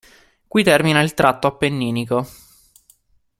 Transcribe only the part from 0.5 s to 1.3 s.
termina il